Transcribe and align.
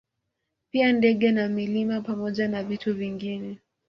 Pia 0.71 0.93
ndege 0.93 1.31
na 1.31 1.47
milima 1.49 2.01
pamoja 2.01 2.47
na 2.47 2.63
vitu 2.63 2.93
vingine 2.93 3.57